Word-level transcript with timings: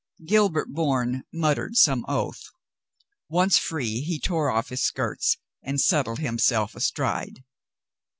Gilbert 0.25 0.69
Bourne 0.73 1.25
muttered 1.31 1.75
some 1.75 2.03
oath. 2.07 2.41
Once 3.29 3.59
free, 3.59 3.99
he 4.01 4.19
tore 4.19 4.49
off 4.49 4.69
his 4.69 4.81
skirts 4.81 5.37
and 5.61 5.79
settled 5.79 6.17
himself 6.17 6.73
astride. 6.73 7.43